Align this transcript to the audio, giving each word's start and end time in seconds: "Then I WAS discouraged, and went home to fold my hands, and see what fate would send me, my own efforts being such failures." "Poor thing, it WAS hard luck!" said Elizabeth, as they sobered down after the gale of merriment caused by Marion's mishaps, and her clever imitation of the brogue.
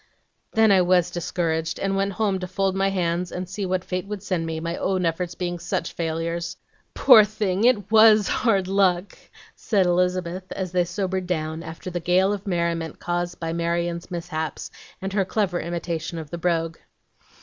"Then 0.53 0.71
I 0.71 0.81
WAS 0.81 1.11
discouraged, 1.11 1.77
and 1.79 1.95
went 1.95 2.13
home 2.13 2.39
to 2.39 2.47
fold 2.47 2.75
my 2.75 2.89
hands, 2.89 3.31
and 3.31 3.47
see 3.47 3.67
what 3.67 3.83
fate 3.83 4.07
would 4.07 4.23
send 4.23 4.47
me, 4.47 4.59
my 4.59 4.75
own 4.77 5.05
efforts 5.05 5.35
being 5.35 5.59
such 5.59 5.93
failures." 5.93 6.57
"Poor 6.95 7.23
thing, 7.23 7.65
it 7.65 7.91
WAS 7.91 8.27
hard 8.27 8.67
luck!" 8.67 9.15
said 9.55 9.85
Elizabeth, 9.85 10.51
as 10.53 10.71
they 10.71 10.85
sobered 10.85 11.27
down 11.27 11.61
after 11.61 11.91
the 11.91 11.99
gale 11.99 12.33
of 12.33 12.47
merriment 12.47 12.97
caused 12.99 13.39
by 13.39 13.53
Marion's 13.53 14.09
mishaps, 14.09 14.71
and 15.03 15.13
her 15.13 15.23
clever 15.23 15.59
imitation 15.59 16.17
of 16.17 16.31
the 16.31 16.37
brogue. 16.39 16.77